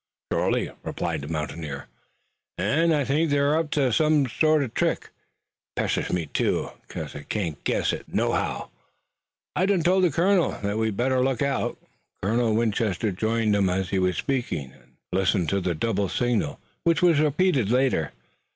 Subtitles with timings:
[0.33, 1.85] "Shorely," replied the mountaineer,
[2.57, 5.11] "an' I think they're up to some sort uv trick.
[5.11, 8.71] It pesters me too, 'cause I can't guess it nohow.
[9.55, 11.77] I done told the colonel that we'd better look out."
[12.23, 17.03] Colonel Winchester joined them as he was speaking, and listened to the double signal which
[17.03, 18.11] was repeated later.